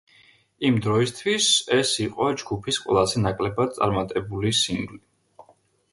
იმ 0.69 0.77
დროისთვის 0.85 1.49
ეს 1.75 1.91
იყო 2.05 2.29
ჯგუფის 2.43 2.81
ყველაზე 2.85 3.23
ნაკლებად 3.27 3.77
წარმატებული 3.79 4.55
სინგლი. 4.65 5.03